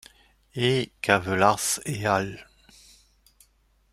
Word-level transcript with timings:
Et 0.55 0.91
Kavelaars 1.03 1.79
et 1.85 2.07
al. 2.07 2.47